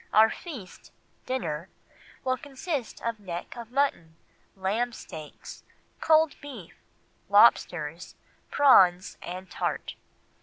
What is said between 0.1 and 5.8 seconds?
Our feast [dinner] will consist of neck of mutton, lamb steaks,